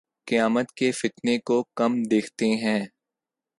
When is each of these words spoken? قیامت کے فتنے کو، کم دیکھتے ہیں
قیامت 0.27 0.71
کے 0.71 0.91
فتنے 0.91 1.37
کو، 1.39 1.63
کم 1.75 2.01
دیکھتے 2.03 2.45
ہیں 2.55 2.79